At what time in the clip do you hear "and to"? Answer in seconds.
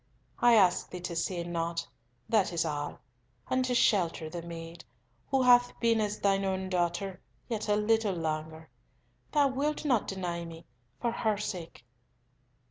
3.51-3.75